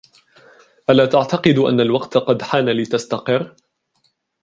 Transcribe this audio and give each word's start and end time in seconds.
ألا 0.89 1.05
تعتقد 1.05 1.57
أن 1.57 1.79
الوقت 1.81 2.17
قد 2.17 2.41
حان 2.41 2.69
لتستقر؟ 2.69 3.55